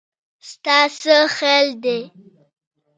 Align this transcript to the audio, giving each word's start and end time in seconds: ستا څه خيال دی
ستا 0.49 0.77
څه 1.01 1.15
خيال 1.35 1.67
دی 1.83 1.99